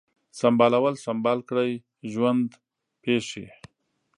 [0.39, 1.71] سمبالول، سمبال کړی،
[2.11, 2.49] ژوند
[3.03, 3.45] پیښې